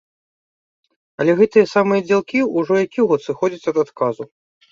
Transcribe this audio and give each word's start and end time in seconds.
Але 1.23 1.31
гэтыя 1.41 1.65
самыя 1.75 2.01
дзялкі 2.07 2.39
ўжо 2.59 2.73
які 2.85 3.01
год 3.11 3.19
сыходзяць 3.29 3.65
ад 3.73 3.77
адказу! 3.85 4.23